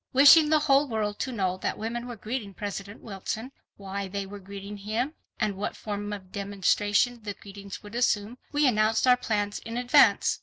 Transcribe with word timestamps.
Wishing 0.13 0.49
the 0.49 0.57
whole 0.61 0.87
world 0.87 1.19
to 1.19 1.31
know 1.31 1.57
that 1.57 1.77
women 1.77 2.07
were 2.07 2.15
greeting 2.15 2.55
President 2.55 3.01
Wilson, 3.01 3.51
why 3.77 4.07
they 4.07 4.25
were 4.25 4.39
greeting 4.39 4.77
him, 4.77 5.13
and 5.39 5.55
what 5.55 5.75
form 5.75 6.11
of 6.11 6.31
demonstration 6.31 7.21
the 7.21 7.35
greetings 7.35 7.83
would 7.83 7.93
assume, 7.93 8.39
we 8.51 8.65
announced 8.67 9.05
our 9.05 9.15
plans 9.15 9.59
in 9.59 9.77
advance. 9.77 10.39